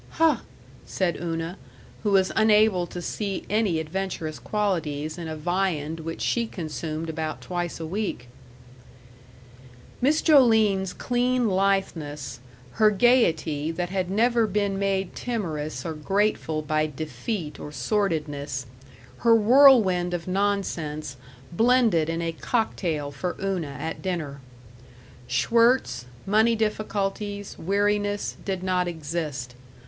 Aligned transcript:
"Huh!" 0.13 0.37
said 0.83 1.19
Una, 1.21 1.59
who 2.01 2.09
was 2.09 2.31
unable 2.35 2.87
to 2.87 3.03
see 3.03 3.45
any 3.51 3.79
adventurous 3.79 4.39
qualities 4.39 5.15
in 5.15 5.27
a 5.27 5.35
viand 5.35 5.99
which 5.99 6.21
she 6.23 6.47
consumed 6.47 7.07
about 7.07 7.39
twice 7.39 7.79
a 7.79 7.85
week. 7.85 8.27
Miss 10.01 10.23
Joline's 10.23 10.91
clean 10.91 11.47
litheness, 11.49 12.39
her 12.71 12.89
gaiety 12.89 13.69
that 13.69 13.91
had 13.91 14.09
never 14.09 14.47
been 14.47 14.79
made 14.79 15.15
timorous 15.15 15.85
or 15.85 15.93
grateful 15.93 16.63
by 16.63 16.87
defeat 16.87 17.59
or 17.59 17.71
sordidness, 17.71 18.65
her 19.17 19.35
whirlwind 19.35 20.15
of 20.15 20.27
nonsense, 20.27 21.15
blended 21.51 22.09
in 22.09 22.23
a 22.23 22.31
cocktail 22.31 23.11
for 23.11 23.35
Una 23.39 23.77
at 23.79 24.01
dinner. 24.01 24.41
Schwirtz, 25.27 26.07
money 26.25 26.55
difficulties, 26.55 27.55
weariness, 27.59 28.35
did 28.43 28.63
not 28.63 28.87
exist. 28.87 29.53